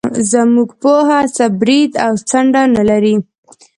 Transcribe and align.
زموږ 0.31 0.69
پوهنه 0.81 1.29
څه 1.35 1.45
برید 1.59 1.91
او 2.05 2.13
څنډه 2.29 2.61
نه 2.75 2.83
لري. 2.89 3.15